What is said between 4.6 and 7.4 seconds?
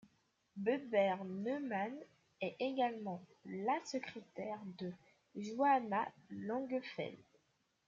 de Johanna Langefeld.